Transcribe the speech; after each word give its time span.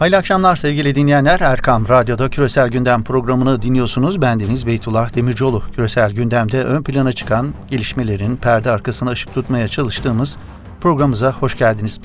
Hayırlı 0.00 0.16
akşamlar 0.16 0.56
sevgili 0.56 0.94
dinleyenler. 0.94 1.40
Erkam 1.40 1.88
Radyo'da 1.88 2.30
Küresel 2.30 2.68
Gündem 2.68 3.04
programını 3.04 3.62
dinliyorsunuz. 3.62 4.22
Bendeniz 4.22 4.66
Beytullah 4.66 5.14
Demircioğlu. 5.14 5.62
Küresel 5.74 6.12
Gündem'de 6.12 6.64
ön 6.64 6.82
plana 6.82 7.12
çıkan 7.12 7.54
gelişmelerin 7.70 8.36
perde 8.36 8.70
arkasına 8.70 9.10
ışık 9.10 9.34
tutmaya 9.34 9.68
çalıştığımız 9.68 10.36
programımıza 10.80 11.32
hoş 11.32 11.58
geldiniz. 11.58 12.00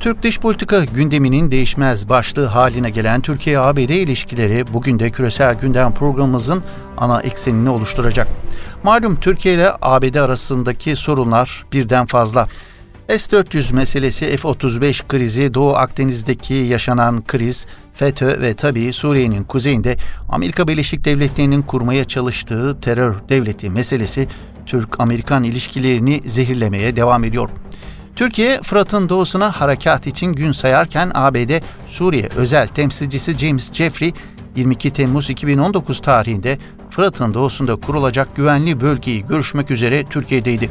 Türk 0.00 0.22
dış 0.22 0.40
politika 0.40 0.84
gündeminin 0.84 1.50
değişmez 1.50 2.08
başlığı 2.08 2.46
haline 2.46 2.90
gelen 2.90 3.20
Türkiye-ABD 3.20 3.78
ilişkileri 3.78 4.64
bugün 4.72 4.98
de 4.98 5.10
Küresel 5.10 5.54
Gündem 5.54 5.94
programımızın 5.94 6.62
ana 6.96 7.20
eksenini 7.20 7.70
oluşturacak. 7.70 8.28
Malum 8.82 9.16
Türkiye 9.16 9.54
ile 9.54 9.70
ABD 9.82 10.14
arasındaki 10.14 10.96
sorunlar 10.96 11.64
birden 11.72 12.06
fazla. 12.06 12.48
S-400 13.08 13.74
meselesi, 13.74 14.36
F-35 14.36 15.08
krizi, 15.08 15.54
Doğu 15.54 15.74
Akdeniz'deki 15.74 16.54
yaşanan 16.54 17.26
kriz, 17.26 17.66
FETÖ 17.94 18.40
ve 18.40 18.54
tabii 18.54 18.92
Suriye'nin 18.92 19.44
kuzeyinde 19.44 19.96
Amerika 20.28 20.68
Birleşik 20.68 21.04
Devletleri'nin 21.04 21.62
kurmaya 21.62 22.04
çalıştığı 22.04 22.80
terör 22.80 23.14
devleti 23.28 23.70
meselesi 23.70 24.28
Türk-Amerikan 24.66 25.42
ilişkilerini 25.42 26.20
zehirlemeye 26.26 26.96
devam 26.96 27.24
ediyor. 27.24 27.50
Türkiye, 28.16 28.60
Fırat'ın 28.62 29.08
doğusuna 29.08 29.52
harekat 29.60 30.06
için 30.06 30.32
gün 30.32 30.52
sayarken 30.52 31.10
ABD, 31.14 31.60
Suriye 31.88 32.28
özel 32.36 32.68
temsilcisi 32.68 33.38
James 33.38 33.72
Jeffrey, 33.72 34.12
22 34.56 34.90
Temmuz 34.90 35.30
2019 35.30 36.02
tarihinde 36.02 36.58
Fırat'ın 36.90 37.34
doğusunda 37.34 37.76
kurulacak 37.76 38.36
güvenli 38.36 38.80
bölgeyi 38.80 39.26
görüşmek 39.26 39.70
üzere 39.70 40.04
Türkiye'deydi. 40.04 40.70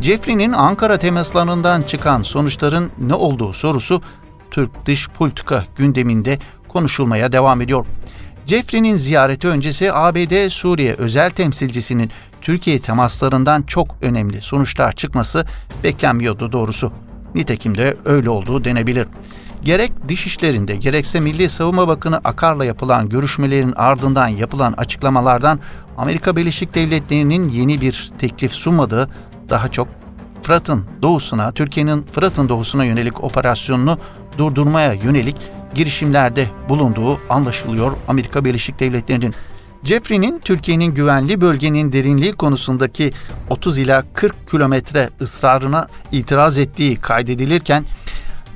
Jeffrey'nin 0.00 0.52
Ankara 0.52 0.96
temaslarından 0.96 1.82
çıkan 1.82 2.22
sonuçların 2.22 2.90
ne 2.98 3.14
olduğu 3.14 3.52
sorusu 3.52 4.02
Türk 4.50 4.86
dış 4.86 5.08
politika 5.08 5.64
gündeminde 5.76 6.38
konuşulmaya 6.68 7.32
devam 7.32 7.60
ediyor. 7.60 7.86
Jeffrey'nin 8.46 8.96
ziyareti 8.96 9.48
öncesi 9.48 9.92
ABD 9.92 10.48
Suriye 10.48 10.92
özel 10.92 11.30
temsilcisinin 11.30 12.10
Türkiye 12.40 12.78
temaslarından 12.80 13.62
çok 13.62 13.96
önemli 14.02 14.40
sonuçlar 14.40 14.92
çıkması 14.92 15.46
beklenmiyordu 15.84 16.52
doğrusu. 16.52 16.92
Nitekim 17.34 17.78
de 17.78 17.96
öyle 18.04 18.30
olduğu 18.30 18.64
denebilir. 18.64 19.06
Gerek 19.62 19.92
dışişlerinde 20.08 20.76
gerekse 20.76 21.20
Milli 21.20 21.48
Savunma 21.48 21.88
Bakanı 21.88 22.16
Akar'la 22.24 22.64
yapılan 22.64 23.08
görüşmelerin 23.08 23.72
ardından 23.76 24.28
yapılan 24.28 24.72
açıklamalardan 24.72 25.60
Amerika 25.96 26.36
Birleşik 26.36 26.74
Devletleri'nin 26.74 27.48
yeni 27.48 27.80
bir 27.80 28.10
teklif 28.18 28.52
sunmadığı 28.52 29.08
daha 29.48 29.70
çok 29.70 29.88
Fırat'ın 30.42 30.84
doğusuna, 31.02 31.52
Türkiye'nin 31.52 32.02
Fırat'ın 32.12 32.48
doğusuna 32.48 32.84
yönelik 32.84 33.24
operasyonunu 33.24 33.98
durdurmaya 34.38 34.92
yönelik 34.92 35.36
girişimlerde 35.74 36.46
bulunduğu 36.68 37.18
anlaşılıyor 37.28 37.92
Amerika 38.08 38.44
Birleşik 38.44 38.80
Devletleri'nin. 38.80 39.34
Jeffrey'nin 39.84 40.38
Türkiye'nin 40.38 40.94
güvenli 40.94 41.40
bölgenin 41.40 41.92
derinliği 41.92 42.32
konusundaki 42.32 43.12
30 43.50 43.78
ila 43.78 44.04
40 44.14 44.48
kilometre 44.48 45.08
ısrarına 45.20 45.88
itiraz 46.12 46.58
ettiği 46.58 46.96
kaydedilirken 46.96 47.84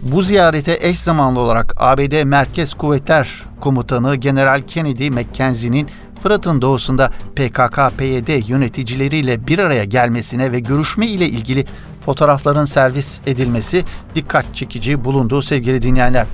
bu 0.03 0.23
ziyarete 0.23 0.79
eş 0.81 1.01
zamanlı 1.01 1.41
olarak 1.41 1.75
ABD 1.77 2.25
Merkez 2.25 2.75
Kuvvetler 2.75 3.45
Komutanı 3.61 4.17
General 4.17 4.63
Kennedy 4.67 5.11
McKenzie'nin 5.11 5.89
Fırat'ın 6.23 6.63
doğusunda 6.63 7.11
PKK-PYD 7.37 8.51
yöneticileriyle 8.51 9.47
bir 9.47 9.59
araya 9.59 9.85
gelmesine 9.85 10.53
ve 10.53 10.61
görüşme 10.61 11.07
ile 11.07 11.29
ilgili 11.29 11.67
fotoğrafların 12.07 12.65
servis 12.65 13.21
edilmesi 13.27 13.85
dikkat 14.15 14.55
çekici 14.55 15.05
bulunduğu 15.05 15.43
sevgili 15.43 15.83
dinleyenler. 15.83 16.27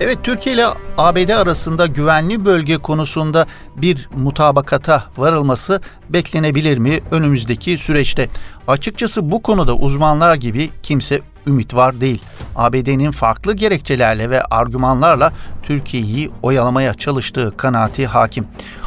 Evet 0.00 0.18
Türkiye 0.22 0.54
ile 0.54 0.66
ABD 0.98 1.28
arasında 1.28 1.86
güvenli 1.86 2.44
bölge 2.44 2.76
konusunda 2.76 3.46
bir 3.76 4.08
mutabakata 4.16 5.04
varılması 5.16 5.80
beklenebilir 6.08 6.78
mi 6.78 7.00
önümüzdeki 7.10 7.78
süreçte? 7.78 8.28
Açıkçası 8.68 9.30
bu 9.30 9.42
konuda 9.42 9.76
uzmanlar 9.76 10.34
gibi 10.34 10.70
kimse 10.82 11.20
ümit 11.46 11.74
var 11.74 12.00
değil. 12.00 12.22
ABD'nin 12.56 13.10
farklı 13.10 13.54
gerekçelerle 13.54 14.30
ve 14.30 14.42
argümanlarla 14.42 15.32
Türkiye'yi 15.62 16.30
oyalamaya 16.42 16.94
çalıştığı 16.94 17.56
kanaati 17.56 18.06
hakim. 18.06 18.46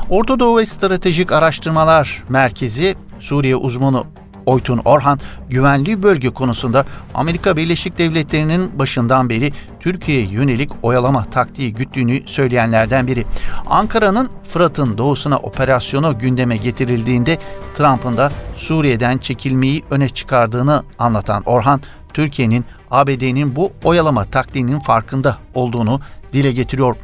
Orta 0.09 0.39
Doğu 0.39 0.57
ve 0.57 0.65
Stratejik 0.65 1.31
Araştırmalar 1.31 2.23
Merkezi 2.29 2.95
Suriye 3.19 3.55
uzmanı 3.55 4.03
Oytun 4.45 4.81
Orhan, 4.85 5.19
güvenli 5.49 6.03
bölge 6.03 6.29
konusunda 6.29 6.85
Amerika 7.13 7.57
Birleşik 7.57 7.97
Devletleri'nin 7.97 8.79
başından 8.79 9.29
beri 9.29 9.51
Türkiye'ye 9.79 10.27
yönelik 10.27 10.71
oyalama 10.81 11.23
taktiği 11.23 11.73
güttüğünü 11.73 12.27
söyleyenlerden 12.27 13.07
biri. 13.07 13.25
Ankara'nın 13.65 14.29
Fırat'ın 14.43 14.97
doğusuna 14.97 15.37
operasyonu 15.37 16.19
gündeme 16.19 16.57
getirildiğinde 16.57 17.37
Trump'ın 17.77 18.17
da 18.17 18.31
Suriye'den 18.55 19.17
çekilmeyi 19.17 19.83
öne 19.91 20.09
çıkardığını 20.09 20.83
anlatan 20.99 21.43
Orhan, 21.45 21.81
Türkiye'nin 22.15 22.65
ABD'nin 22.91 23.55
bu 23.55 23.71
oyalama 23.83 24.25
taktiğinin 24.25 24.79
farkında 24.79 25.37
olduğunu 25.53 25.99
dile 26.33 26.51
getiriyor. 26.51 26.95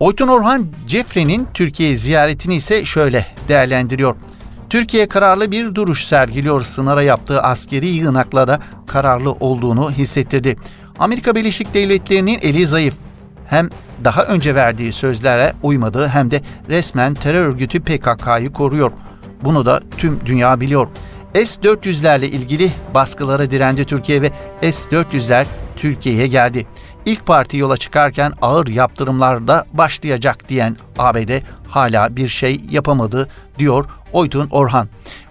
Oytun 0.00 0.28
Orhan 0.28 0.66
Jeffrey'nin 0.86 1.48
Türkiye 1.54 1.96
ziyaretini 1.96 2.54
ise 2.54 2.84
şöyle 2.84 3.26
değerlendiriyor. 3.48 4.16
Türkiye 4.70 5.08
kararlı 5.08 5.50
bir 5.50 5.74
duruş 5.74 6.04
sergiliyor 6.04 6.60
sınara 6.60 7.02
yaptığı 7.02 7.42
askeri 7.42 7.86
yığınakla 7.86 8.48
da 8.48 8.60
kararlı 8.86 9.32
olduğunu 9.32 9.90
hissettirdi. 9.90 10.56
Amerika 10.98 11.34
Birleşik 11.34 11.74
Devletleri'nin 11.74 12.38
eli 12.42 12.66
zayıf. 12.66 12.94
Hem 13.46 13.70
daha 14.04 14.24
önce 14.24 14.54
verdiği 14.54 14.92
sözlere 14.92 15.52
uymadığı 15.62 16.08
hem 16.08 16.30
de 16.30 16.40
resmen 16.68 17.14
terör 17.14 17.46
örgütü 17.46 17.80
PKK'yı 17.80 18.52
koruyor. 18.52 18.92
Bunu 19.44 19.66
da 19.66 19.80
tüm 19.98 20.20
dünya 20.26 20.60
biliyor. 20.60 20.88
S-400'lerle 21.44 22.26
ilgili 22.26 22.72
baskılara 22.94 23.50
direndi 23.50 23.84
Türkiye 23.84 24.22
ve 24.22 24.32
S-400'ler 24.62 25.46
Türkiye'ye 25.76 26.26
geldi. 26.26 26.66
İlk 27.06 27.26
parti 27.26 27.56
yola 27.56 27.76
çıkarken 27.76 28.32
ağır 28.42 28.66
yaptırımlar 28.66 29.48
da 29.48 29.66
başlayacak 29.72 30.48
diyen 30.48 30.76
ABD 30.98 31.30
hala 31.68 32.16
bir 32.16 32.28
şey 32.28 32.60
yapamadı 32.70 33.28
diyor 33.58 33.86
Oytun 34.12 34.48
Orhan. 34.50 34.88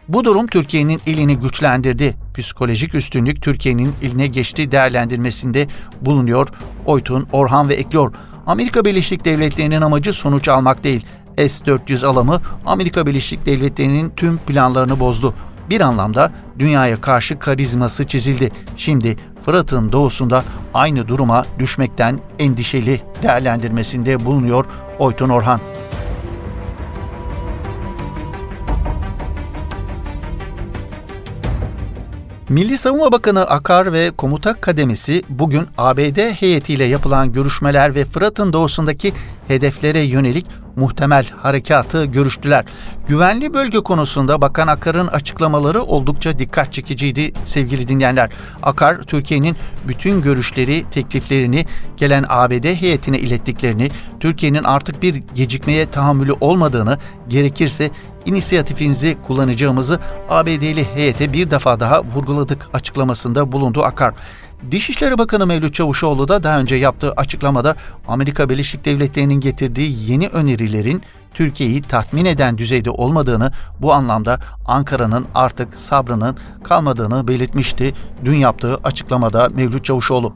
Bu 0.08 0.26
durum 0.26 0.48
Türkiye'nin 0.48 1.02
elini 1.08 1.40
güçlendirdi. 1.40 2.16
Psikolojik 2.38 2.96
üstünlük 2.96 3.42
Türkiye'nin 3.42 3.94
eline 4.02 4.28
geçti 4.28 4.72
değerlendirmesinde 4.72 5.68
bulunuyor 6.02 6.48
Oytun 6.86 7.28
Orhan 7.32 7.70
ve 7.70 7.74
ekliyor. 7.74 8.14
Amerika 8.48 8.86
Birleşik 8.86 9.26
Devletleri'nin 9.26 9.82
amacı 9.82 10.14
sonuç 10.14 10.48
almak 10.48 10.84
değil. 10.84 11.06
S-400 11.38 12.06
alımı 12.06 12.42
Amerika 12.66 13.06
Birleşik 13.06 13.46
Devletleri'nin 13.46 14.10
tüm 14.10 14.38
planlarını 14.38 15.00
bozdu. 15.00 15.34
Bir 15.70 15.82
anlamda 15.82 16.32
dünyaya 16.60 17.02
karşı 17.02 17.40
karizması 17.40 18.04
çizildi. 18.04 18.52
Şimdi 18.78 19.18
Fırat'ın 19.46 19.92
doğusunda 19.92 20.44
aynı 20.74 21.08
duruma 21.08 21.46
düşmekten 21.60 22.20
endişeli 22.40 23.02
değerlendirmesinde 23.24 24.26
bulunuyor 24.26 24.66
Oytun 25.00 25.30
Orhan. 25.30 25.60
Milli 32.50 32.78
Savunma 32.78 33.12
Bakanı 33.12 33.44
Akar 33.44 33.94
ve 33.94 34.12
komuta 34.12 34.54
kademesi 34.54 35.24
bugün 35.30 35.68
ABD 35.78 36.32
heyetiyle 36.32 36.84
yapılan 36.84 37.32
görüşmeler 37.34 37.96
ve 37.96 38.06
Fırat'ın 38.06 38.54
doğusundaki 38.54 39.14
hedeflere 39.48 40.00
yönelik 40.00 40.46
muhtemel 40.76 41.26
harekatı 41.38 42.06
görüştüler. 42.06 42.66
Güvenli 43.08 43.54
bölge 43.54 43.80
konusunda 43.80 44.42
Bakan 44.42 44.68
Akar'ın 44.68 45.08
açıklamaları 45.08 45.84
oldukça 45.84 46.40
dikkat 46.40 46.74
çekiciydi 46.74 47.32
sevgili 47.46 47.88
dinleyenler. 47.88 48.30
Akar, 48.64 49.02
Türkiye'nin 49.02 49.56
bütün 49.88 50.22
görüşleri, 50.22 50.86
tekliflerini 50.92 51.66
gelen 51.98 52.26
ABD 52.30 52.66
heyetine 52.82 53.20
ilettiklerini, 53.20 53.90
Türkiye'nin 54.20 54.64
artık 54.64 55.02
bir 55.02 55.16
gecikmeye 55.36 55.90
tahammülü 55.90 56.34
olmadığını, 56.42 56.98
gerekirse 57.28 57.92
inisiyatifinizi 58.26 59.18
kullanacağımızı 59.28 60.00
ABD'li 60.30 60.96
heyete 60.96 61.34
bir 61.34 61.52
defa 61.52 61.80
daha 61.80 62.04
vurguladık 62.04 62.70
açıklamasında 62.74 63.52
bulundu 63.52 63.84
Akar. 63.84 64.14
Dışişleri 64.72 65.18
Bakanı 65.18 65.48
Mevlüt 65.48 65.74
Çavuşoğlu 65.74 66.28
da 66.28 66.44
daha 66.44 66.60
önce 66.60 66.76
yaptığı 66.76 67.12
açıklamada 67.12 67.76
Amerika 68.08 68.50
Birleşik 68.50 68.86
Devletleri'nin 68.86 69.40
getirdiği 69.40 70.12
yeni 70.12 70.28
önerilerin 70.28 71.02
Türkiye'yi 71.34 71.82
tatmin 71.82 72.26
eden 72.26 72.58
düzeyde 72.58 72.90
olmadığını, 72.90 73.52
bu 73.82 73.94
anlamda 73.94 74.40
Ankara'nın 74.66 75.26
artık 75.36 75.80
sabrının 75.80 76.38
kalmadığını 76.64 77.28
belirtmişti 77.28 77.94
dün 78.26 78.36
yaptığı 78.36 78.76
açıklamada 78.76 79.50
Mevlüt 79.56 79.86
Çavuşoğlu. 79.86 80.34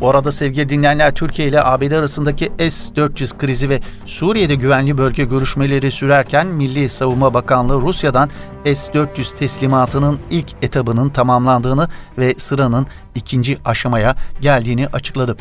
Bu 0.00 0.10
arada 0.10 0.32
sevgili 0.32 0.68
dinleyenler 0.68 1.14
Türkiye 1.14 1.48
ile 1.48 1.64
ABD 1.64 1.92
arasındaki 1.92 2.44
S-400 2.58 3.38
krizi 3.38 3.70
ve 3.70 3.80
Suriye'de 4.06 4.54
güvenli 4.54 4.98
bölge 4.98 5.24
görüşmeleri 5.24 5.90
sürerken 5.90 6.46
Milli 6.46 6.88
Savunma 6.88 7.34
Bakanlığı 7.34 7.80
Rusya'dan 7.80 8.30
S-400 8.64 9.36
teslimatının 9.36 10.18
ilk 10.30 10.46
etabının 10.62 11.08
tamamlandığını 11.08 11.88
ve 12.18 12.34
sıranın 12.34 12.86
ikinci 13.14 13.58
aşamaya 13.64 14.16
geldiğini 14.40 14.86
açıkladı. 14.86 15.36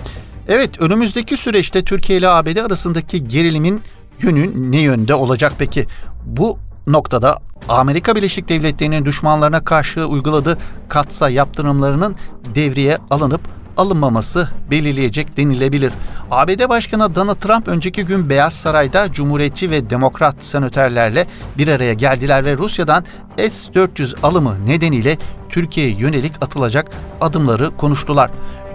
Evet 0.48 0.82
önümüzdeki 0.82 1.38
süreçte 1.38 1.84
Türkiye 1.84 2.20
ile 2.20 2.30
ABD 2.30 2.58
arasındaki 2.58 3.28
gerilimin 3.28 3.82
yönü 4.22 4.72
ne 4.72 4.82
yönde 4.82 5.14
olacak 5.16 5.54
peki? 5.58 5.86
Bu 6.26 6.60
noktada 6.88 7.40
Amerika 7.70 8.16
Birleşik 8.16 8.50
Devletleri'nin 8.50 9.06
düşmanlarına 9.06 9.64
karşı 9.64 10.06
uyguladığı 10.06 10.58
katsa 10.90 11.30
yaptırımlarının 11.30 12.16
devreye 12.56 12.98
alınıp 13.10 13.42
alınmaması 13.78 14.50
belirleyecek 14.72 15.38
denilebilir. 15.38 15.94
ABD 16.32 16.70
Başkanı 16.70 17.16
Donald 17.16 17.36
Trump 17.36 17.68
önceki 17.68 18.06
gün 18.06 18.30
Beyaz 18.30 18.54
Saray'da 18.54 19.12
Cumhuriyetçi 19.12 19.72
ve 19.72 19.90
Demokrat 19.90 20.44
senatörlerle 20.44 21.28
bir 21.58 21.68
araya 21.68 21.94
geldiler 21.94 22.46
ve 22.46 22.58
Rusya'dan 22.58 23.06
S-400 23.38 24.22
alımı 24.24 24.68
nedeniyle 24.68 25.18
Türkiye'ye 25.50 25.96
yönelik 25.96 26.34
atılacak 26.42 26.92
adımları 27.22 27.78
konuştular. 27.78 28.32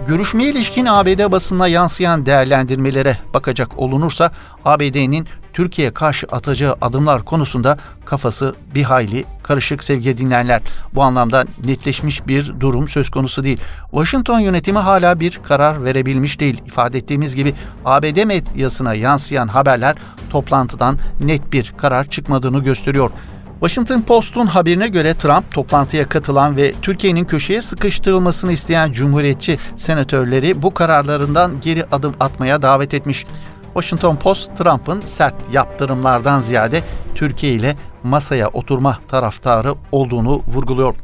Görüşmeye 0.07 0.51
ilişkin 0.51 0.85
ABD 0.85 1.31
basınına 1.31 1.67
yansıyan 1.67 2.25
değerlendirmelere 2.25 3.17
bakacak 3.33 3.79
olunursa 3.79 4.31
ABD'nin 4.65 5.27
Türkiye'ye 5.53 5.93
karşı 5.93 6.27
atacağı 6.31 6.75
adımlar 6.81 7.25
konusunda 7.25 7.77
kafası 8.05 8.55
bir 8.75 8.83
hayli 8.83 9.25
karışık 9.43 9.83
sevgili 9.83 10.17
dinleyenler. 10.17 10.61
Bu 10.95 11.03
anlamda 11.03 11.45
netleşmiş 11.65 12.27
bir 12.27 12.59
durum 12.59 12.87
söz 12.87 13.09
konusu 13.09 13.43
değil. 13.43 13.59
Washington 13.91 14.39
yönetimi 14.39 14.79
hala 14.79 15.19
bir 15.19 15.39
karar 15.43 15.83
verebilmiş 15.83 16.39
değil. 16.39 16.61
İfade 16.65 16.97
ettiğimiz 16.97 17.35
gibi 17.35 17.53
ABD 17.85 18.23
medyasına 18.25 18.93
yansıyan 18.93 19.47
haberler 19.47 19.95
toplantıdan 20.29 20.97
net 21.23 21.53
bir 21.53 21.73
karar 21.77 22.09
çıkmadığını 22.09 22.63
gösteriyor. 22.63 23.11
Washington 23.61 24.01
Post'un 24.01 24.45
haberine 24.45 24.87
göre 24.87 25.13
Trump 25.13 25.51
toplantıya 25.51 26.09
katılan 26.09 26.57
ve 26.57 26.73
Türkiye'nin 26.81 27.25
köşeye 27.25 27.61
sıkıştırılmasını 27.61 28.51
isteyen 28.51 28.91
Cumhuriyetçi 28.91 29.57
senatörleri 29.77 30.61
bu 30.61 30.73
kararlarından 30.73 31.59
geri 31.61 31.85
adım 31.91 32.13
atmaya 32.19 32.61
davet 32.61 32.93
etmiş. 32.93 33.25
Washington 33.73 34.15
Post, 34.15 34.57
Trump'ın 34.57 35.01
sert 35.01 35.53
yaptırımlardan 35.53 36.41
ziyade 36.41 36.83
Türkiye 37.15 37.53
ile 37.53 37.75
masaya 38.03 38.47
oturma 38.47 38.99
taraftarı 39.07 39.73
olduğunu 39.91 40.41
vurguluyor. 40.47 40.95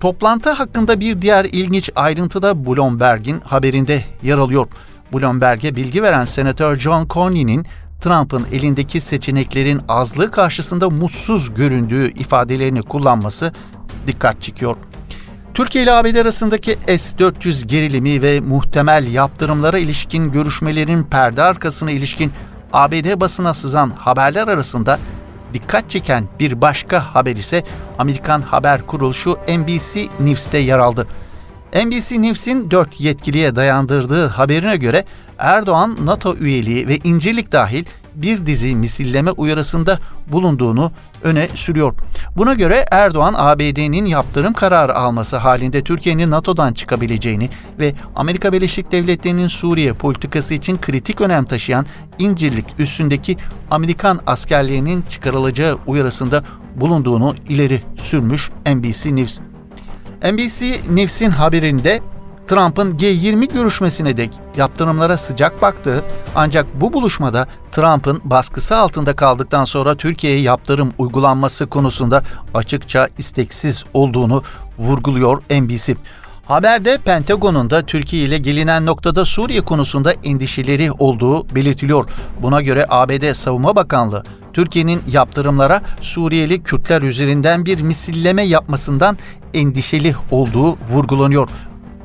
Toplantı 0.00 0.50
hakkında 0.50 1.00
bir 1.00 1.22
diğer 1.22 1.44
ilginç 1.44 1.90
ayrıntı 1.96 2.42
da 2.42 2.66
Bloomberg'in 2.66 3.40
haberinde 3.40 4.04
yer 4.22 4.38
alıyor. 4.38 4.66
Bloomberg'e 5.12 5.76
bilgi 5.76 6.02
veren 6.02 6.24
Senatör 6.24 6.76
John 6.76 7.06
Cornyn'in 7.10 7.66
Trump'ın 8.00 8.46
elindeki 8.52 9.00
seçeneklerin 9.00 9.80
azlığı 9.88 10.30
karşısında 10.30 10.90
mutsuz 10.90 11.54
göründüğü 11.54 12.12
ifadelerini 12.12 12.82
kullanması 12.82 13.52
dikkat 14.06 14.42
çekiyor. 14.42 14.76
Türkiye 15.54 15.84
ile 15.84 15.92
ABD 15.92 16.14
arasındaki 16.14 16.72
S-400 16.86 17.66
gerilimi 17.66 18.22
ve 18.22 18.40
muhtemel 18.40 19.12
yaptırımlara 19.12 19.78
ilişkin 19.78 20.30
görüşmelerin 20.30 21.04
perde 21.04 21.42
arkasına 21.42 21.90
ilişkin 21.90 22.32
ABD 22.72 23.20
basına 23.20 23.54
sızan 23.54 23.90
haberler 23.90 24.48
arasında 24.48 24.98
dikkat 25.54 25.90
çeken 25.90 26.24
bir 26.40 26.60
başka 26.60 27.14
haber 27.14 27.36
ise 27.36 27.62
Amerikan 27.98 28.42
haber 28.42 28.86
kuruluşu 28.86 29.38
NBC 29.48 30.08
News'te 30.20 30.58
yer 30.58 30.78
aldı. 30.78 31.06
NBC 31.74 32.22
News'in 32.22 32.70
dört 32.70 33.00
yetkiliye 33.00 33.56
dayandırdığı 33.56 34.26
haberine 34.26 34.76
göre 34.76 35.04
Erdoğan 35.38 35.96
NATO 36.04 36.36
üyeliği 36.36 36.88
ve 36.88 36.96
incirlik 37.04 37.52
dahil 37.52 37.84
bir 38.22 38.46
dizi 38.46 38.76
misilleme 38.76 39.30
uyarısında 39.30 39.98
bulunduğunu 40.26 40.92
öne 41.22 41.48
sürüyor. 41.54 41.94
Buna 42.36 42.54
göre 42.54 42.86
Erdoğan 42.90 43.34
ABD'nin 43.36 44.04
yaptırım 44.06 44.52
kararı 44.52 44.94
alması 44.94 45.36
halinde 45.36 45.82
Türkiye'nin 45.82 46.30
NATO'dan 46.30 46.72
çıkabileceğini 46.72 47.50
ve 47.78 47.94
Amerika 48.16 48.52
Birleşik 48.52 48.92
Devletleri'nin 48.92 49.48
Suriye 49.48 49.92
politikası 49.92 50.54
için 50.54 50.78
kritik 50.78 51.20
önem 51.20 51.44
taşıyan 51.44 51.86
İncirlik 52.18 52.66
üstündeki 52.78 53.36
Amerikan 53.70 54.20
askerlerinin 54.26 55.02
çıkarılacağı 55.02 55.78
uyarısında 55.86 56.44
bulunduğunu 56.76 57.34
ileri 57.48 57.82
sürmüş 57.96 58.50
NBC 58.66 59.16
News. 59.16 59.40
NBC 60.22 60.80
News'in 60.90 61.30
haberinde 61.30 62.00
Trump'ın 62.50 62.96
G20 62.96 63.52
görüşmesine 63.52 64.16
dek 64.16 64.30
yaptırımlara 64.56 65.16
sıcak 65.16 65.62
baktığı 65.62 66.04
ancak 66.34 66.80
bu 66.80 66.92
buluşmada 66.92 67.46
Trump'ın 67.72 68.20
baskısı 68.24 68.76
altında 68.76 69.16
kaldıktan 69.16 69.64
sonra 69.64 69.94
Türkiye'ye 69.94 70.40
yaptırım 70.40 70.92
uygulanması 70.98 71.66
konusunda 71.66 72.22
açıkça 72.54 73.08
isteksiz 73.18 73.84
olduğunu 73.94 74.42
vurguluyor 74.78 75.42
NBC. 75.50 75.94
Haberde 76.44 76.98
Pentagon'un 76.98 77.70
da 77.70 77.86
Türkiye 77.86 78.24
ile 78.24 78.38
gelinen 78.38 78.86
noktada 78.86 79.24
Suriye 79.24 79.60
konusunda 79.60 80.12
endişeleri 80.12 80.92
olduğu 80.92 81.54
belirtiliyor. 81.54 82.08
Buna 82.42 82.62
göre 82.62 82.86
ABD 82.88 83.32
Savunma 83.32 83.76
Bakanlığı 83.76 84.24
Türkiye'nin 84.52 85.02
yaptırımlara 85.12 85.82
Suriyeli 86.00 86.62
Kürtler 86.62 87.02
üzerinden 87.02 87.64
bir 87.64 87.80
misilleme 87.80 88.42
yapmasından 88.42 89.18
endişeli 89.54 90.14
olduğu 90.30 90.76
vurgulanıyor. 90.76 91.48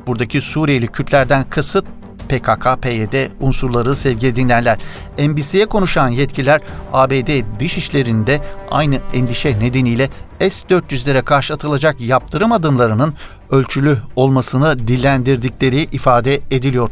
Buradaki 0.08 0.42
Suriyeli 0.42 0.88
Kürtlerden 0.88 1.50
kasıt 1.50 1.86
PKK-PYD 2.30 3.30
unsurları 3.40 3.96
sevgili 3.96 4.36
dinlerler. 4.36 4.78
NBC'ye 5.20 5.66
konuşan 5.66 6.08
yetkililer 6.08 6.62
ABD 6.94 7.60
dışişlerinde 7.60 8.42
aynı 8.72 9.00
endişe 9.14 9.60
nedeniyle 9.60 10.10
S-400'lere 10.40 11.22
karşı 11.22 11.54
atılacak 11.54 12.02
yaptırım 12.02 12.52
adımlarının 12.52 13.14
ölçülü 13.52 13.98
olmasını 14.16 14.88
dillendirdikleri 14.88 15.82
ifade 15.82 16.42
ediliyor. 16.52 16.90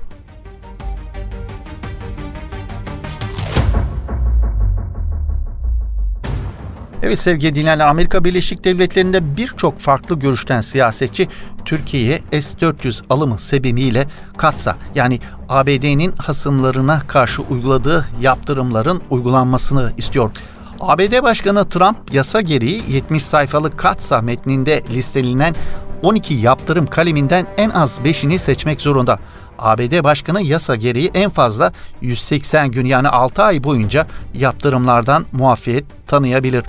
Evet 7.06 7.20
sevgili 7.20 7.56
dinleyenler 7.56 7.88
Amerika 7.88 8.24
Birleşik 8.24 8.64
Devletleri'nde 8.64 9.38
birçok 9.38 9.80
farklı 9.80 10.20
görüşten 10.20 10.62
siyasetçi 10.62 11.28
Türkiye'ye 11.66 12.20
S-400 12.32 13.02
alımı 13.10 13.40
sebebiyle 13.40 14.08
katsa 14.38 14.78
yani 14.96 15.20
ABD'nin 15.50 16.12
hasımlarına 16.12 17.00
karşı 17.08 17.42
uyguladığı 17.42 18.06
yaptırımların 18.22 19.02
uygulanmasını 19.10 19.92
istiyor. 19.98 20.32
ABD 20.80 21.24
Başkanı 21.24 21.69
Trump 21.69 22.14
yasa 22.14 22.42
gereği 22.42 22.81
70 22.90 23.24
sayfalık 23.24 23.80
katsa 23.80 24.22
metninde 24.22 24.81
listelenen 24.90 25.56
12 26.04 26.33
yaptırım 26.33 26.88
kaleminden 26.88 27.48
en 27.57 27.69
az 27.69 28.00
5'ini 28.00 28.38
seçmek 28.38 28.81
zorunda. 28.81 29.19
ABD 29.60 30.04
Başkanı 30.04 30.42
yasa 30.42 30.76
gereği 30.76 31.12
en 31.14 31.30
fazla 31.30 31.72
180 32.02 32.72
gün 32.72 32.86
yani 32.86 33.07
6 33.07 33.44
ay 33.44 33.64
boyunca 33.64 34.07
yaptırımlardan 34.33 35.26
muafiyet 35.31 35.86
tanıyabilir. 36.07 36.64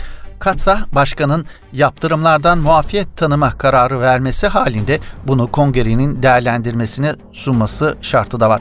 Katsa 0.45 0.79
başkanın 0.93 1.47
yaptırımlardan 1.73 2.59
muafiyet 2.59 3.17
tanıma 3.17 3.59
kararı 3.59 4.01
vermesi 4.01 4.47
halinde 4.47 5.01
bunu 5.27 5.53
kongrenin 5.53 6.23
değerlendirmesine 6.23 7.15
sunması 7.33 7.97
şartı 8.01 8.41
da 8.41 8.49
var. 8.49 8.61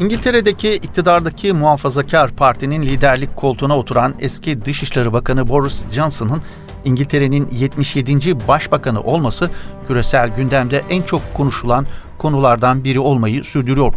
İngiltere'deki 0.00 0.74
iktidardaki 0.74 1.52
muhafazakar 1.52 2.30
partinin 2.30 2.82
liderlik 2.82 3.36
koltuğuna 3.36 3.78
oturan 3.78 4.14
eski 4.18 4.64
Dışişleri 4.64 5.12
Bakanı 5.12 5.48
Boris 5.48 5.90
Johnson'ın 5.90 6.42
İngiltere'nin 6.84 7.48
77. 7.52 8.48
başbakanı 8.48 9.00
olması 9.00 9.50
küresel 9.88 10.28
gündemde 10.28 10.82
en 10.90 11.02
çok 11.02 11.34
konuşulan 11.34 11.86
konulardan 12.18 12.84
biri 12.84 13.00
olmayı 13.00 13.44
sürdürüyor 13.44 13.92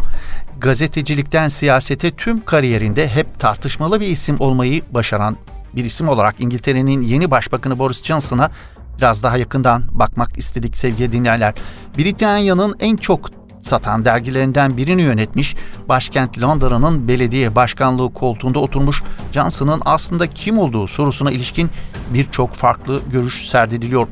gazetecilikten 0.59 1.47
siyasete 1.47 2.11
tüm 2.11 2.45
kariyerinde 2.45 3.07
hep 3.07 3.39
tartışmalı 3.39 4.01
bir 4.01 4.07
isim 4.07 4.35
olmayı 4.39 4.81
başaran 4.91 5.37
bir 5.75 5.85
isim 5.85 6.09
olarak 6.09 6.35
İngiltere'nin 6.39 7.01
yeni 7.01 7.31
başbakanı 7.31 7.79
Boris 7.79 8.03
Johnson'a 8.03 8.51
biraz 8.97 9.23
daha 9.23 9.37
yakından 9.37 9.83
bakmak 9.91 10.37
istedik 10.37 10.77
sevgili 10.77 11.11
dinleyenler. 11.11 11.53
Britanya'nın 11.97 12.75
en 12.79 12.97
çok 12.97 13.29
satan 13.61 14.05
dergilerinden 14.05 14.77
birini 14.77 15.01
yönetmiş, 15.01 15.55
başkent 15.89 16.41
Londra'nın 16.41 17.07
belediye 17.07 17.55
başkanlığı 17.55 18.13
koltuğunda 18.13 18.59
oturmuş 18.59 19.03
Johnson'ın 19.31 19.81
aslında 19.85 20.27
kim 20.27 20.59
olduğu 20.59 20.87
sorusuna 20.87 21.31
ilişkin 21.31 21.69
birçok 22.13 22.53
farklı 22.53 23.01
görüş 23.11 23.49
serdediliyor. 23.49 24.07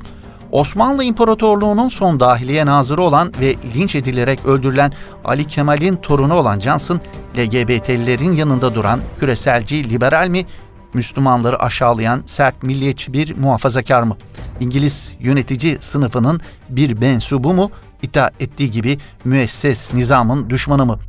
Osmanlı 0.52 1.04
İmparatorluğu'nun 1.04 1.90
son 1.90 2.20
dahiliye 2.20 2.66
nazırı 2.66 3.04
olan 3.04 3.32
ve 3.42 3.56
linç 3.76 3.96
edilerek 3.96 4.46
öldürülen 4.46 4.94
Ali 5.26 5.48
Kemal'in 5.48 5.96
torunu 5.96 6.34
olan 6.34 6.60
Johnson, 6.60 7.02
LGBT'lilerin 7.38 8.34
yanında 8.34 8.76
duran 8.76 9.00
küreselci 9.20 9.90
liberal 9.90 10.28
mi, 10.28 10.46
Müslümanları 10.94 11.60
aşağılayan 11.60 12.24
sert 12.26 12.64
milliyetçi 12.64 13.14
bir 13.14 13.38
muhafazakar 13.38 14.04
mı? 14.04 14.18
İngiliz 14.60 15.16
yönetici 15.20 15.78
sınıfının 15.80 16.42
bir 16.70 16.94
mensubu 16.94 17.54
mu? 17.54 17.72
İddia 18.02 18.30
ettiği 18.40 18.72
gibi 18.72 18.98
müesses 19.26 19.94
nizamın 19.94 20.50
düşmanı 20.50 20.86
mı? 20.86 21.00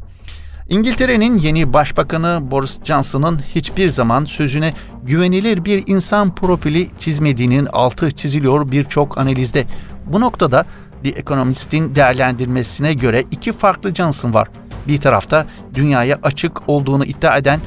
İngiltere'nin 0.69 1.39
yeni 1.39 1.73
başbakanı 1.73 2.41
Boris 2.51 2.83
Johnson'ın 2.85 3.39
hiçbir 3.55 3.89
zaman 3.89 4.25
sözüne 4.25 4.75
güvenilir 5.03 5.65
bir 5.65 5.83
insan 5.87 6.35
profili 6.35 6.89
çizmediğinin 6.99 7.67
altı 7.67 8.11
çiziliyor 8.11 8.73
birçok 8.73 9.19
analizde. 9.19 9.65
Bu 10.07 10.21
noktada 10.21 10.67
The 11.03 11.09
Economist'in 11.11 11.95
değerlendirmesine 11.95 12.95
göre 12.95 13.25
iki 13.31 13.53
farklı 13.53 13.95
Johnson 13.95 14.35
var. 14.35 14.49
Bir 14.89 15.01
tarafta 15.01 15.47
dünyaya 15.75 16.19
açık 16.23 16.69
olduğunu 16.69 17.05
iddia 17.05 17.39
eden, 17.39 17.61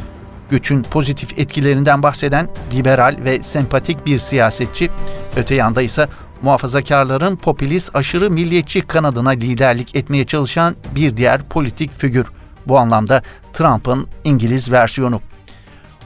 göçün 0.50 0.84
pozitif 0.84 1.39
etkilerinden 1.39 2.03
bahseden 2.03 2.48
liberal 2.74 3.15
ve 3.25 3.43
sempatik 3.43 4.05
bir 4.05 4.17
siyasetçi, 4.17 4.89
öte 5.36 5.55
yanda 5.55 5.81
ise 5.81 6.08
muhafazakarların 6.41 7.36
popülist 7.36 7.96
aşırı 7.96 8.31
milliyetçi 8.31 8.81
kanadına 8.81 9.29
liderlik 9.29 9.96
etmeye 9.96 10.25
çalışan 10.25 10.75
bir 10.96 11.17
diğer 11.17 11.43
politik 11.43 12.00
figür. 12.00 12.25
Bu 12.68 12.77
anlamda 12.77 13.22
Trump'ın 13.53 14.08
İngiliz 14.24 14.72
versiyonu. 14.72 15.22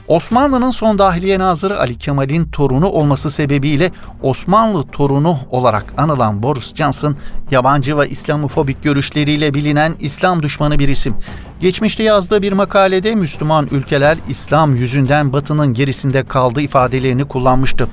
Osmanlı'nın 0.08 0.70
son 0.70 0.98
dahiliye 0.98 1.38
nazırı 1.38 1.80
Ali 1.80 1.98
Kemal'in 1.98 2.44
torunu 2.44 2.86
olması 2.86 3.30
sebebiyle 3.30 3.90
Osmanlı 4.22 4.86
torunu 4.86 5.38
olarak 5.50 5.94
anılan 5.96 6.42
Boris 6.42 6.74
Johnson, 6.74 7.16
yabancı 7.50 7.98
ve 7.98 8.08
İslamofobik 8.08 8.82
görüşleriyle 8.82 9.54
bilinen 9.54 9.94
İslam 10.00 10.42
düşmanı 10.42 10.78
bir 10.78 10.88
isim. 10.88 11.14
Geçmişte 11.60 12.02
yazdığı 12.02 12.42
bir 12.42 12.52
makalede 12.52 13.14
Müslüman 13.14 13.68
ülkeler 13.70 14.18
İslam 14.28 14.76
yüzünden 14.76 15.32
batının 15.32 15.74
gerisinde 15.74 16.24
kaldığı 16.24 16.60
ifadelerini 16.60 17.24
kullanmıştı. 17.24 17.88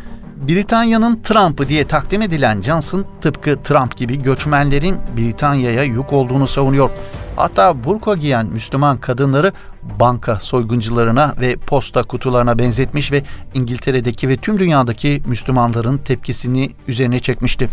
Britanya'nın 0.48 1.22
Trump'ı 1.24 1.70
diye 1.70 1.88
takdim 1.88 2.22
edilen 2.22 2.62
Johnson 2.62 3.06
tıpkı 3.22 3.62
Trump 3.64 3.98
gibi 3.98 4.22
göçmenlerin 4.22 4.98
Britanya'ya 5.18 5.84
yük 5.84 6.14
olduğunu 6.14 6.48
savunuyor. 6.48 6.90
Hatta 7.36 7.84
burka 7.84 8.14
giyen 8.14 8.46
Müslüman 8.46 8.98
kadınları 8.98 9.52
banka 10.00 10.40
soyguncularına 10.40 11.36
ve 11.42 11.56
posta 11.56 12.04
kutularına 12.04 12.60
benzetmiş 12.60 13.12
ve 13.12 13.24
İngiltere'deki 13.54 14.30
ve 14.30 14.38
tüm 14.38 14.60
dünyadaki 14.60 15.22
Müslümanların 15.26 15.98
tepkisini 15.98 16.72
üzerine 16.88 17.20
çekmişti. 17.20 17.70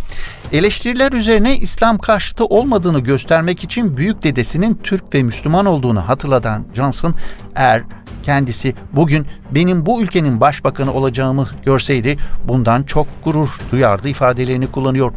Eleştiriler 0.53 1.13
üzerine 1.13 1.57
İslam 1.57 1.99
karşıtı 1.99 2.45
olmadığını 2.45 3.01
göstermek 3.01 3.65
için 3.65 3.97
büyük 3.97 4.23
dedesinin 4.23 4.81
Türk 4.83 5.15
ve 5.15 5.23
Müslüman 5.23 5.67
olduğunu 5.67 6.09
hatırlatan 6.09 6.65
Johnson, 6.75 7.15
eğer 7.55 7.83
kendisi 8.23 8.75
bugün 8.93 9.27
benim 9.51 9.87
bu 9.87 10.03
ülkenin 10.03 10.41
başbakanı 10.41 10.93
olacağımı 10.93 11.49
görseydi 11.65 12.17
bundan 12.49 12.83
çok 12.83 13.07
gurur 13.25 13.49
duyardı 13.73 14.09
ifadelerini 14.09 14.67
kullanıyor. 14.67 15.13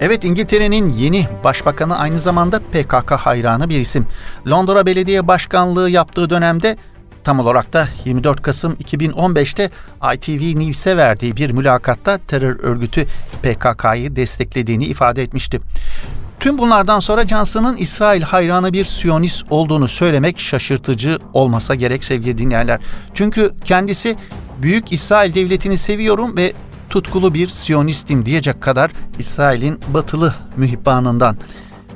Evet 0.00 0.24
İngiltere'nin 0.24 0.90
yeni 0.90 1.26
başbakanı 1.44 1.98
aynı 1.98 2.18
zamanda 2.18 2.60
PKK 2.60 3.12
hayranı 3.12 3.68
bir 3.68 3.80
isim. 3.80 4.06
Londra 4.48 4.86
Belediye 4.86 5.28
Başkanlığı 5.28 5.90
yaptığı 5.90 6.30
dönemde 6.30 6.76
tam 7.24 7.40
olarak 7.40 7.72
da 7.72 7.88
24 8.04 8.42
Kasım 8.42 8.72
2015'te 8.72 9.70
ITV 10.14 10.60
News'e 10.60 10.96
verdiği 10.96 11.36
bir 11.36 11.50
mülakatta 11.50 12.18
terör 12.18 12.60
örgütü 12.62 13.06
PKK'yı 13.42 14.16
desteklediğini 14.16 14.84
ifade 14.84 15.22
etmişti. 15.22 15.60
Tüm 16.40 16.58
bunlardan 16.58 17.00
sonra 17.00 17.26
Johnson'ın 17.26 17.76
İsrail 17.76 18.22
hayranı 18.22 18.72
bir 18.72 18.84
Siyonist 18.84 19.44
olduğunu 19.50 19.88
söylemek 19.88 20.38
şaşırtıcı 20.38 21.18
olmasa 21.32 21.74
gerek 21.74 22.04
sevgili 22.04 22.38
dinleyenler. 22.38 22.80
Çünkü 23.14 23.52
kendisi 23.64 24.16
Büyük 24.62 24.92
İsrail 24.92 25.34
Devleti'ni 25.34 25.76
seviyorum 25.76 26.36
ve 26.36 26.52
tutkulu 26.90 27.34
bir 27.34 27.46
Siyonistim 27.46 28.26
diyecek 28.26 28.60
kadar 28.60 28.90
İsrail'in 29.18 29.80
batılı 29.94 30.34
mühibbanından. 30.56 31.36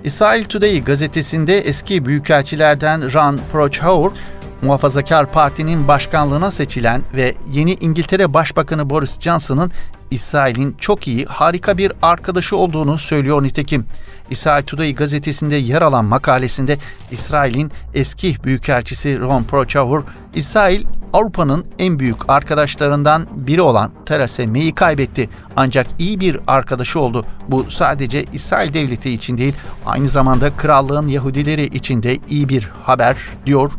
İsrail 0.05 0.45
Today 0.45 0.85
gazetesinde 0.85 1.59
eski 1.59 2.05
büyükelçilerden 2.05 3.13
Ron 3.13 3.41
Prochauer, 3.53 4.13
Muhafazakar 4.63 5.33
Parti'nin 5.33 5.89
başkanlığına 5.89 6.51
seçilen 6.51 7.03
ve 7.15 7.35
yeni 7.53 7.75
İngiltere 7.75 8.35
Başbakanı 8.35 8.91
Boris 8.91 9.21
Johnson'ın 9.21 9.71
İsrail'in 10.11 10.77
çok 10.79 11.09
iyi, 11.09 11.25
harika 11.25 11.79
bir 11.79 11.93
arkadaşı 12.03 12.57
olduğunu 12.57 12.99
söylüyor 12.99 13.43
nitekim. 13.43 13.87
İsrail 14.31 14.65
Today 14.65 14.95
gazetesinde 14.95 15.57
yer 15.57 15.83
alan 15.83 16.05
makalesinde 16.05 16.79
İsrail'in 17.11 17.73
eski 17.95 18.45
büyükelçisi 18.45 19.19
Ron 19.19 19.45
Prochauer, 19.45 20.03
İsrail 20.35 20.85
Avrupa'nın 21.13 21.67
en 21.79 21.99
büyük 21.99 22.31
arkadaşlarından 22.31 23.27
biri 23.35 23.61
olan 23.61 23.93
Theresa 24.07 24.47
May'i 24.47 24.75
kaybetti. 24.75 25.29
Ancak 25.57 25.87
iyi 25.99 26.21
bir 26.21 26.41
arkadaşı 26.47 27.01
oldu. 27.01 27.27
Bu 27.49 27.71
sadece 27.71 28.25
İsrail 28.33 28.75
devleti 28.75 29.11
için 29.11 29.39
değil, 29.39 29.55
aynı 29.87 30.09
zamanda 30.09 30.57
krallığın 30.57 31.09
Yahudileri 31.09 31.65
için 31.65 32.03
de 32.03 32.17
iyi 32.29 32.49
bir 32.49 32.71
haber 32.83 33.17
diyor 33.47 33.73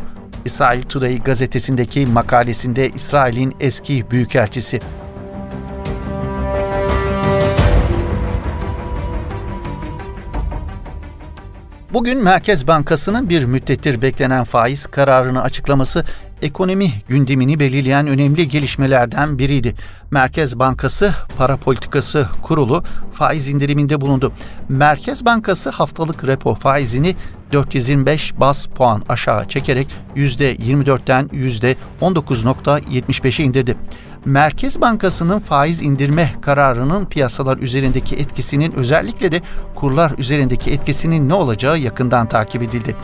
İsrail 0.45 0.81
Today 0.81 1.19
gazetesindeki 1.23 2.05
makalesinde 2.05 2.89
İsrail'in 2.89 3.55
eski 3.59 4.11
büyükelçisi. 4.11 4.79
Bugün 11.93 12.23
Merkez 12.23 12.67
Bankası'nın 12.67 13.29
bir 13.29 13.45
müddettir 13.45 14.01
beklenen 14.01 14.43
faiz 14.43 14.87
kararını 14.87 15.41
açıklaması 15.41 16.05
ekonomi 16.41 16.93
gündemini 17.07 17.59
belirleyen 17.59 18.07
önemli 18.07 18.47
gelişmelerden 18.47 19.39
biriydi. 19.39 19.75
Merkez 20.11 20.59
Bankası 20.59 21.13
Para 21.37 21.57
Politikası 21.57 22.27
Kurulu 22.41 22.83
faiz 23.11 23.49
indiriminde 23.49 24.01
bulundu. 24.01 24.33
Merkez 24.69 25.25
Bankası 25.25 25.69
haftalık 25.69 26.27
repo 26.27 26.55
faizini 26.55 27.15
425 27.51 28.39
bas 28.39 28.65
puan 28.65 29.03
aşağı 29.09 29.47
çekerek 29.47 29.87
%24'ten 30.15 31.25
%19.75'e 31.25 33.45
indirdi. 33.45 33.77
Merkez 34.25 34.81
Bankası'nın 34.81 35.39
faiz 35.39 35.81
indirme 35.81 36.33
kararının 36.41 37.05
piyasalar 37.05 37.57
üzerindeki 37.57 38.15
etkisinin 38.15 38.71
özellikle 38.71 39.31
de 39.31 39.41
kurlar 39.75 40.13
üzerindeki 40.17 40.71
etkisinin 40.71 41.29
ne 41.29 41.33
olacağı 41.33 41.79
yakından 41.79 42.27
takip 42.27 42.63
edildi. 42.63 42.95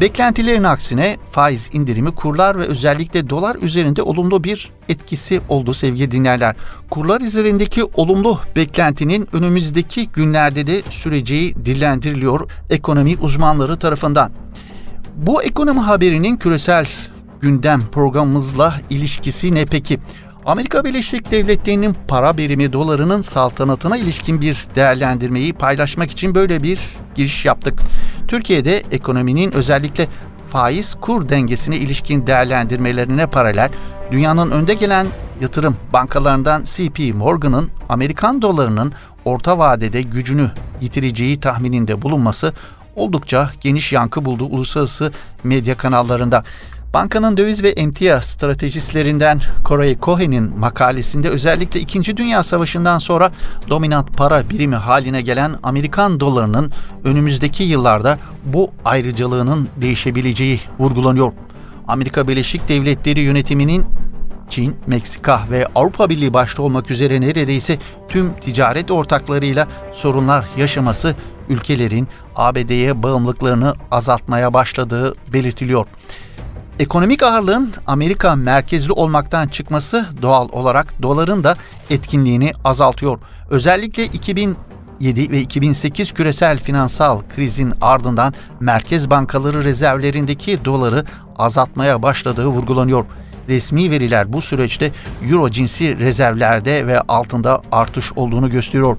Beklentilerin 0.00 0.64
aksine 0.64 1.16
faiz 1.30 1.70
indirimi 1.72 2.14
kurlar 2.14 2.58
ve 2.58 2.62
özellikle 2.62 3.30
dolar 3.30 3.56
üzerinde 3.56 4.02
olumlu 4.02 4.44
bir 4.44 4.70
etkisi 4.88 5.40
oldu 5.48 5.74
sevgili 5.74 6.10
dinleyenler. 6.10 6.56
Kurlar 6.90 7.20
üzerindeki 7.20 7.84
olumlu 7.84 8.40
beklentinin 8.56 9.28
önümüzdeki 9.32 10.08
günlerde 10.08 10.66
de 10.66 10.82
süreceği 10.90 11.54
dillendiriliyor 11.54 12.50
ekonomi 12.70 13.16
uzmanları 13.20 13.76
tarafından. 13.76 14.32
Bu 15.16 15.42
ekonomi 15.42 15.80
haberinin 15.80 16.36
küresel 16.36 16.86
gündem 17.40 17.82
programımızla 17.92 18.74
ilişkisi 18.90 19.54
ne 19.54 19.64
peki? 19.64 19.98
Amerika 20.46 20.84
Birleşik 20.84 21.30
Devletleri'nin 21.30 21.96
para 22.08 22.36
birimi 22.36 22.72
dolarının 22.72 23.20
saltanatına 23.20 23.96
ilişkin 23.96 24.40
bir 24.40 24.66
değerlendirmeyi 24.74 25.52
paylaşmak 25.52 26.10
için 26.10 26.34
böyle 26.34 26.62
bir 26.62 26.80
giriş 27.14 27.44
yaptık. 27.44 27.80
Türkiye'de 28.28 28.82
ekonominin 28.92 29.52
özellikle 29.52 30.08
faiz 30.50 30.94
kur 30.94 31.28
dengesine 31.28 31.76
ilişkin 31.76 32.26
değerlendirmelerine 32.26 33.26
paralel 33.26 33.70
dünyanın 34.12 34.50
önde 34.50 34.74
gelen 34.74 35.06
yatırım 35.40 35.76
bankalarından 35.92 36.64
CP 36.64 37.14
Morgan'ın 37.14 37.70
Amerikan 37.88 38.42
dolarının 38.42 38.92
orta 39.24 39.58
vadede 39.58 40.02
gücünü 40.02 40.50
yitireceği 40.80 41.40
tahmininde 41.40 42.02
bulunması 42.02 42.52
oldukça 42.96 43.50
geniş 43.60 43.92
yankı 43.92 44.24
buldu 44.24 44.44
uluslararası 44.44 45.12
medya 45.44 45.76
kanallarında. 45.76 46.44
Bankanın 46.96 47.36
döviz 47.36 47.62
ve 47.62 47.68
emtia 47.68 48.20
stratejistlerinden 48.20 49.40
Corey 49.64 49.98
Cohen'in 50.02 50.58
makalesinde 50.58 51.28
özellikle 51.28 51.80
2. 51.80 52.16
Dünya 52.16 52.42
Savaşı'ndan 52.42 52.98
sonra 52.98 53.32
dominant 53.68 54.16
para 54.16 54.50
birimi 54.50 54.76
haline 54.76 55.22
gelen 55.22 55.54
Amerikan 55.62 56.20
dolarının 56.20 56.72
önümüzdeki 57.04 57.62
yıllarda 57.62 58.18
bu 58.44 58.70
ayrıcalığının 58.84 59.68
değişebileceği 59.76 60.60
vurgulanıyor. 60.78 61.32
Amerika 61.88 62.28
Birleşik 62.28 62.68
Devletleri 62.68 63.20
yönetiminin 63.20 63.84
Çin, 64.48 64.76
Meksika 64.86 65.40
ve 65.50 65.66
Avrupa 65.74 66.10
Birliği 66.10 66.34
başta 66.34 66.62
olmak 66.62 66.90
üzere 66.90 67.20
neredeyse 67.20 67.78
tüm 68.08 68.40
ticaret 68.40 68.90
ortaklarıyla 68.90 69.68
sorunlar 69.92 70.44
yaşaması 70.56 71.14
ülkelerin 71.48 72.08
ABD'ye 72.36 73.02
bağımlılıklarını 73.02 73.74
azaltmaya 73.90 74.54
başladığı 74.54 75.14
belirtiliyor. 75.32 75.86
Ekonomik 76.78 77.22
ağırlığın 77.22 77.72
Amerika 77.86 78.36
merkezli 78.36 78.92
olmaktan 78.92 79.48
çıkması 79.48 80.06
doğal 80.22 80.48
olarak 80.52 81.02
doların 81.02 81.44
da 81.44 81.56
etkinliğini 81.90 82.52
azaltıyor. 82.64 83.18
Özellikle 83.50 84.04
2007 84.04 85.30
ve 85.30 85.40
2008 85.40 86.12
küresel 86.12 86.58
finansal 86.58 87.20
krizin 87.36 87.72
ardından 87.80 88.34
merkez 88.60 89.10
bankaları 89.10 89.64
rezervlerindeki 89.64 90.64
doları 90.64 91.04
azaltmaya 91.36 92.02
başladığı 92.02 92.46
vurgulanıyor. 92.46 93.04
Resmi 93.48 93.90
veriler 93.90 94.32
bu 94.32 94.42
süreçte 94.42 94.92
euro 95.30 95.50
cinsi 95.50 95.98
rezervlerde 95.98 96.86
ve 96.86 97.00
altında 97.00 97.62
artış 97.72 98.12
olduğunu 98.12 98.50
gösteriyor. 98.50 98.96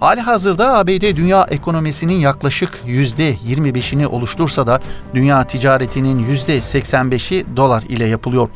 Hali 0.00 0.20
hazırda 0.20 0.78
ABD 0.78 1.16
dünya 1.16 1.46
ekonomisinin 1.50 2.14
yaklaşık 2.14 2.80
%25'ini 2.86 4.06
oluştursa 4.06 4.66
da 4.66 4.80
dünya 5.14 5.44
ticaretinin 5.44 6.34
%85'i 6.34 7.56
dolar 7.56 7.82
ile 7.82 8.04
yapılıyor. 8.04 8.48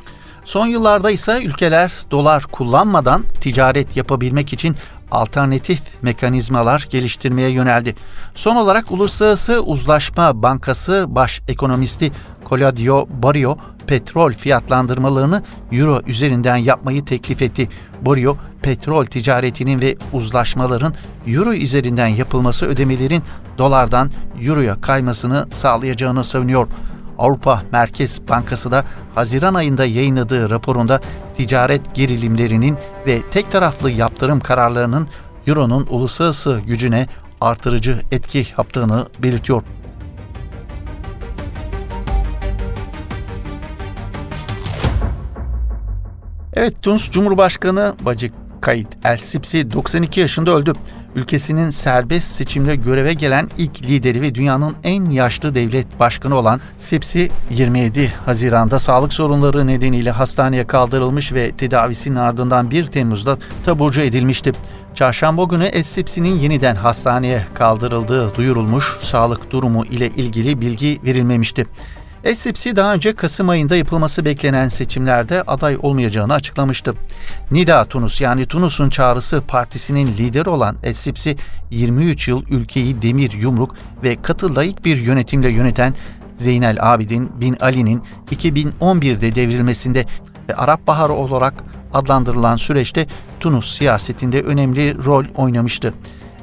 Son 0.45 0.67
yıllarda 0.67 1.11
ise 1.11 1.45
ülkeler 1.45 1.93
dolar 2.11 2.43
kullanmadan 2.43 3.25
ticaret 3.41 3.97
yapabilmek 3.97 4.53
için 4.53 4.77
alternatif 5.11 5.81
mekanizmalar 6.03 6.87
geliştirmeye 6.91 7.51
yöneldi. 7.51 7.95
Son 8.35 8.57
olarak 8.57 8.93
Uluslararası 8.93 9.61
Uzlaşma 9.61 10.43
Bankası 10.43 11.05
baş 11.09 11.41
ekonomisti 11.49 12.13
Claudio 12.49 13.09
Borio 13.23 13.57
petrol 13.87 14.33
fiyatlandırmalarını 14.33 15.43
euro 15.73 16.01
üzerinden 16.07 16.57
yapmayı 16.57 17.05
teklif 17.05 17.43
etti. 17.43 17.69
Borio, 18.03 18.37
petrol 18.63 19.05
ticaretinin 19.05 19.81
ve 19.81 19.97
uzlaşmaların 20.13 20.95
euro 21.27 21.55
üzerinden 21.55 22.07
yapılması 22.07 22.67
ödemelerin 22.67 23.23
dolardan 23.59 24.11
euroya 24.43 24.81
kaymasını 24.81 25.47
sağlayacağını 25.53 26.25
savunuyor. 26.25 26.69
Avrupa 27.19 27.63
Merkez 27.73 28.29
Bankası 28.29 28.71
da 28.71 28.85
Haziran 29.15 29.55
ayında 29.55 29.85
yayınladığı 29.85 30.51
raporunda 30.51 31.01
ticaret 31.37 31.95
gerilimlerinin 31.95 32.77
ve 33.07 33.23
tek 33.31 33.51
taraflı 33.51 33.91
yaptırım 33.91 34.41
kararlarının 34.41 35.09
Euro'nun 35.47 35.87
uluslararası 35.91 36.61
gücüne 36.67 37.07
artırıcı 37.41 38.01
etki 38.13 38.47
yaptığını 38.59 39.07
belirtiyor. 39.23 39.63
Evet, 46.55 46.83
Tunus 46.83 47.11
Cumhurbaşkanı 47.11 47.95
Bacı 48.01 48.31
Kayıt 48.61 48.89
El 49.05 49.17
Sipsi 49.17 49.71
92 49.71 50.21
yaşında 50.21 50.51
öldü. 50.51 50.73
Ülkesinin 51.15 51.69
serbest 51.69 52.31
seçimle 52.31 52.77
göreve 52.77 53.15
gelen 53.15 53.49
ilk 53.59 53.83
lideri 53.83 54.23
ve 54.23 54.35
dünyanın 54.35 54.77
en 54.85 55.11
yaşlı 55.11 55.55
devlet 55.55 56.01
başkanı 56.01 56.35
olan 56.35 56.61
Sipsi 56.77 57.31
27 57.51 58.13
Haziran'da 58.27 58.79
sağlık 58.79 59.13
sorunları 59.13 59.67
nedeniyle 59.67 60.11
hastaneye 60.11 60.67
kaldırılmış 60.67 61.33
ve 61.33 61.51
tedavisinin 61.51 62.17
ardından 62.17 62.71
1 62.71 62.87
Temmuz'da 62.87 63.39
taburcu 63.65 64.01
edilmişti. 64.01 64.53
Çarşamba 64.95 65.45
günü 65.45 65.65
Es-Sipsi'nin 65.65 66.39
yeniden 66.39 66.77
hastaneye 66.77 67.45
kaldırıldığı 67.55 68.35
duyurulmuş, 68.35 68.97
sağlık 69.01 69.51
durumu 69.51 69.85
ile 69.85 70.09
ilgili 70.09 70.61
bilgi 70.61 70.99
verilmemişti. 71.05 71.67
SCPC 72.25 72.77
daha 72.77 72.95
önce 72.95 73.13
Kasım 73.13 73.49
ayında 73.49 73.77
yapılması 73.77 74.25
beklenen 74.25 74.69
seçimlerde 74.69 75.43
aday 75.43 75.79
olmayacağını 75.83 76.35
açıklamıştı. 76.35 76.95
Nida 77.51 77.85
Tunus 77.85 78.21
yani 78.21 78.47
Tunus'un 78.47 78.91
Çağrısı 78.91 79.43
Partisi'nin 79.49 80.07
lideri 80.07 80.51
olan 80.51 80.77
SCPC 80.93 81.37
23 81.71 82.29
yıl 82.29 82.43
ülkeyi 82.51 83.03
demir 83.03 83.33
yumruk 83.33 83.75
ve 84.03 84.17
katı 84.23 84.57
layık 84.57 84.85
bir 84.85 84.97
yönetimle 84.97 85.49
yöneten 85.49 85.95
Zeynel 86.37 86.77
Abidin 86.81 87.31
bin 87.41 87.57
Ali'nin 87.61 88.03
2011'de 88.31 89.35
devrilmesinde 89.35 90.07
ve 90.49 90.55
Arap 90.55 90.87
Baharı 90.87 91.13
olarak 91.13 91.55
adlandırılan 91.93 92.57
süreçte 92.57 93.07
Tunus 93.41 93.77
siyasetinde 93.77 94.43
önemli 94.43 95.05
rol 95.05 95.25
oynamıştı. 95.37 95.95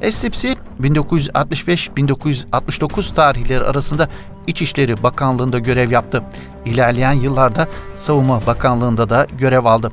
SCPC 0.02 0.56
1965-1969 0.80 3.14
tarihleri 3.14 3.64
arasında 3.64 4.08
İçişleri 4.46 5.02
Bakanlığı'nda 5.02 5.58
görev 5.58 5.90
yaptı. 5.90 6.22
İlerleyen 6.64 7.12
yıllarda 7.12 7.68
Savunma 7.94 8.46
Bakanlığı'nda 8.46 9.10
da 9.10 9.26
görev 9.38 9.64
aldı. 9.64 9.92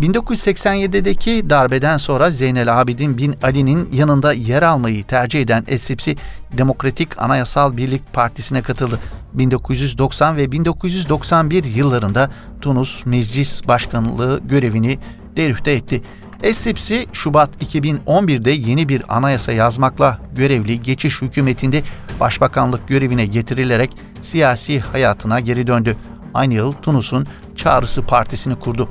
1987'deki 0.00 1.50
darbeden 1.50 1.96
sonra 1.96 2.30
Zeynel 2.30 2.80
Abidin 2.80 3.18
bin 3.18 3.34
Ali'nin 3.42 3.88
yanında 3.92 4.32
yer 4.32 4.62
almayı 4.62 5.04
tercih 5.04 5.42
eden 5.42 5.64
Esipsi 5.68 6.16
Demokratik 6.58 7.22
Anayasal 7.22 7.76
Birlik 7.76 8.12
Partisi'ne 8.12 8.62
katıldı. 8.62 9.00
1990 9.34 10.36
ve 10.36 10.52
1991 10.52 11.64
yıllarında 11.64 12.30
Tunus 12.60 13.06
Meclis 13.06 13.68
Başkanlığı 13.68 14.40
görevini 14.44 14.98
derüfte 15.36 15.72
etti. 15.72 16.02
Essipsi 16.42 17.06
Şubat 17.12 17.62
2011'de 17.62 18.50
yeni 18.50 18.88
bir 18.88 19.16
anayasa 19.16 19.52
yazmakla 19.52 20.18
görevli 20.36 20.82
geçiş 20.82 21.22
hükümetinde 21.22 21.82
başbakanlık 22.20 22.88
görevine 22.88 23.26
getirilerek 23.26 23.96
siyasi 24.22 24.80
hayatına 24.80 25.40
geri 25.40 25.66
döndü. 25.66 25.96
Aynı 26.34 26.54
yıl 26.54 26.72
Tunus'un 26.72 27.26
Çağrısı 27.56 28.02
Partisi'ni 28.02 28.56
kurdu. 28.56 28.88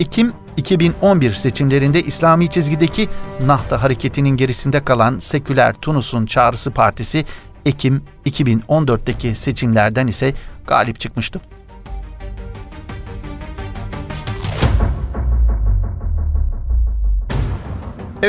Ekim 0.00 0.32
2011 0.56 1.30
seçimlerinde 1.30 2.02
İslami 2.02 2.48
çizgideki 2.48 3.08
Nahda 3.46 3.82
hareketinin 3.82 4.36
gerisinde 4.36 4.84
kalan 4.84 5.18
seküler 5.18 5.74
Tunus'un 5.74 6.26
Çağrısı 6.26 6.70
Partisi 6.70 7.24
Ekim 7.66 8.02
2014'teki 8.26 9.34
seçimlerden 9.34 10.06
ise 10.06 10.34
galip 10.66 11.00
çıkmıştı. 11.00 11.40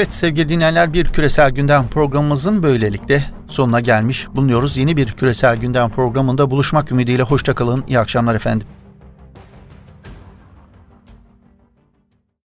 Evet 0.02 0.14
sevgili 0.14 0.50
dinleyenler 0.50 0.94
bir 0.94 1.06
küresel 1.06 1.52
gündem 1.52 1.88
programımızın 1.88 2.64
böylelikle 2.64 3.26
sonuna 3.48 3.80
gelmiş 3.80 4.28
bulunuyoruz. 4.36 4.78
Yeni 4.78 4.98
bir 4.98 5.12
küresel 5.12 5.58
gündem 5.58 5.90
programında 5.90 6.52
buluşmak 6.52 6.92
ümidiyle 6.92 7.24
hoşçakalın. 7.24 7.84
İyi 7.88 8.00
akşamlar 8.00 8.36
efendim. 8.36 8.68